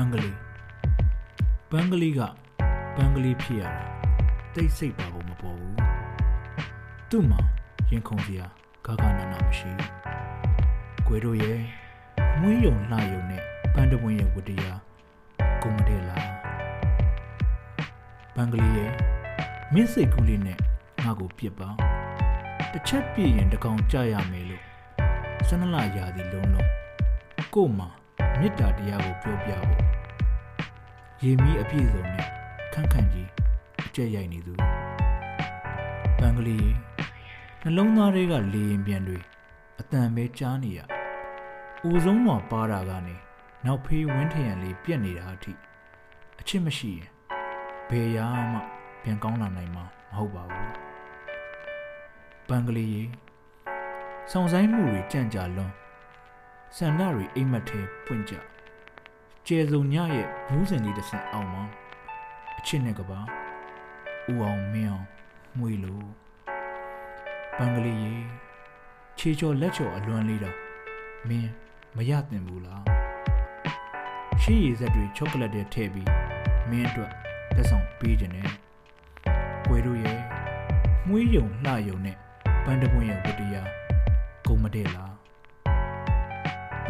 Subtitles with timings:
[0.00, 0.36] န်ကလေး
[1.70, 2.20] ပန်းကလေးက
[2.96, 3.84] ပန်းကလေးဖြစ်ရတာ
[4.54, 5.76] တိတ်ဆိတ်ပါဖို့မပေါ်ဘူး
[7.10, 7.40] သူ့မှာ
[7.90, 8.46] ရင်ခုန်စရာ
[8.86, 9.90] ဂါဂနာနာမရှိဘူး
[11.06, 11.60] ကွယ်တို့ရဲ့
[12.40, 13.42] မွေးယုံလှယုံနဲ့
[13.74, 14.80] ပန်းတပွင့်ရဲ့ဝတ္တရား
[15.62, 16.28] ကုံမတဲ့လား
[18.34, 18.90] ပန်းကလေးရဲ့
[19.72, 20.58] မင်းစိတ်ကူးလေးနဲ့
[21.04, 21.68] ငါ့ကိုပြစ်ပါ
[22.72, 24.64] တစ်ချက်ပြည့်ရင်တကောင်ကြရမယ်လို့
[25.48, 26.70] စနလရာသီလုံးလုံး
[27.54, 27.88] ကို့မှာ
[28.42, 29.84] မေတ္တာတရားကိုပြောပြဖို့
[31.22, 32.26] ရေမီးအပြည့်စုံနဲ့
[32.72, 33.28] ခန့်ခန့်ကြီး
[33.86, 34.54] အကျက်ရိုက်နေသူ
[36.18, 36.70] ပန်းကလေးရေ
[37.62, 39.18] နှလုံးသားတွေကလေရင်ပြန်တွေ
[39.80, 40.80] အတန်ပဲကြားနေရ
[41.88, 43.16] ဦးဆုံးတော်ပါတာကနေ
[43.64, 45.52] နောက်ဖေးဝင်းထရံလေးပြက်နေတာအထိ
[46.40, 47.10] အချစ်မရှိရင်
[47.88, 48.58] ဘယ်ရာမှ
[49.02, 50.74] ပြန်ကောင်းလာနိုင်မှာမဟုတ်ပါဘူး
[52.48, 53.02] ပန်းကလေးရေ
[54.30, 55.74] ဆောင်ဆိုင်မှုတွေကြံ့ကြာလွန်း
[56.76, 58.34] ဆန္ဒတွေအိမ်မက်ထဲပွင့်ကြ
[59.46, 61.62] ကျဲစုံညရဲ့ဘူးစင်လေးတစ်ဆင့်အောင်မှာ
[62.58, 63.20] အချစ်နဲ့ကပါ
[64.30, 65.06] ဦးအောင်မင်းအောင်
[65.58, 66.08] မှုေလို့
[67.56, 68.14] ပန်းကလေးရေ
[69.18, 70.56] ခြေချော်လက်ချော်အလွမ်းလေးတော့
[71.28, 71.50] မင်း
[71.96, 72.84] မရသင့်ဘူးလား
[74.42, 76.10] ရှေးရည်ဆက်တွေချောကလက်တွေထည့်ပြီး
[76.70, 77.10] မင်းအတွက်
[77.56, 78.48] လက်ဆောင်ပေးခြင်းနဲ့
[79.66, 80.20] ကွယ်တို့ရဲ့
[81.06, 82.16] မှုေးယုံလှယုံနဲ့
[82.64, 83.68] ပန်းတပွင့်ရဲ့ဝတ္တရား
[84.44, 85.19] ဂုံမတဲ့လား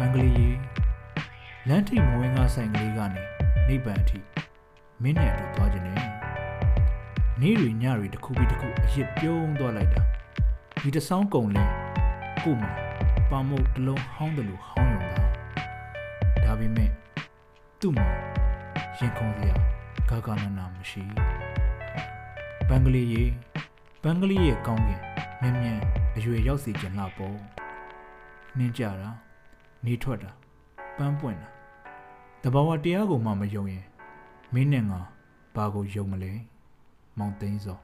[0.02, 0.50] န်းကလေးရေ
[1.68, 3.22] လမ်းထိပ်မဝင်းကားဆိုင်ကလေးကနေ
[3.68, 4.18] နိဗ္ဗာန်အထိ
[5.02, 5.96] မင်းနဲ့အတူသွားခြင်းနဲ့
[7.40, 10.02] နေ့တွေညတွေတစ်ခုပြီးတစ်ခုအရစ်ပြုံးသွားလိုက်တာ
[10.82, 11.64] ဒီတဆောင်းကုံလဲ
[12.42, 12.72] ကို့မှာ
[13.30, 15.20] ပါမုတ်တစ်လုံးဟောင်းတယ်လို့ဟောင်းယုံတာ
[16.44, 16.90] ဒါပေမဲ့
[17.80, 18.08] သူ့မှာ
[18.98, 19.56] ရင်ခုန်စရာ
[20.08, 21.02] ဂါဂနာနာမရှိ
[22.68, 23.24] ဘန်ကလေးရေ
[24.02, 25.00] ဘန်ကလေးရဲ့ကောင်းကင်
[25.42, 25.78] မြ мян
[26.16, 27.36] အရွယ်ရောက်စီကျင်လာပေါ့
[28.56, 29.10] နှင်းကြတာ
[29.85, 30.31] နေထွက်တာ
[30.97, 31.49] ပန်းပွင့်တာ
[32.43, 33.85] တဘာဝတရားကိုမှမယုံရင်
[34.53, 34.99] မင်းနဲ့ငါ
[35.55, 36.33] ဘာကိုယုံမလဲ
[37.17, 37.79] မောင်သိန်းစော